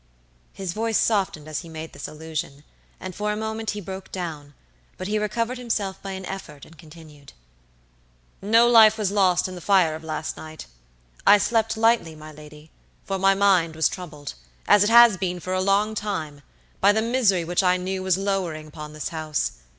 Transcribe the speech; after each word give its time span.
His 0.51 0.73
voice 0.73 0.97
softened 0.97 1.47
as 1.47 1.59
he 1.59 1.69
made 1.69 1.93
this 1.93 2.07
allusion, 2.07 2.63
and 2.99 3.13
for 3.13 3.31
a 3.31 3.37
moment 3.37 3.69
he 3.77 3.79
broke 3.81 4.11
down, 4.11 4.55
but 4.97 5.07
he 5.07 5.19
recovered 5.19 5.59
himself 5.59 6.01
by 6.01 6.13
an 6.13 6.25
effort 6.25 6.65
and 6.65 6.75
continued: 6.75 7.33
"No 8.41 8.67
life 8.67 8.97
was 8.97 9.11
lost 9.11 9.47
in 9.47 9.53
the 9.53 9.61
fire 9.61 9.93
of 9.93 10.03
last 10.03 10.37
night. 10.37 10.65
I 11.27 11.37
slept 11.37 11.77
lightly, 11.77 12.15
my 12.15 12.31
lady, 12.31 12.71
for 13.05 13.19
my 13.19 13.35
mind 13.35 13.75
was 13.75 13.87
troubled, 13.87 14.33
as 14.67 14.83
it 14.83 14.89
has 14.89 15.17
been 15.17 15.39
for 15.39 15.53
a 15.53 15.61
long 15.61 15.93
time, 15.93 16.41
by 16.79 16.91
the 16.91 17.03
misery 17.03 17.43
which 17.45 17.61
I 17.61 17.77
knew 17.77 18.01
was 18.01 18.17
lowering 18.17 18.65
upon 18.65 18.93
this 18.93 19.09
house. 19.09 19.51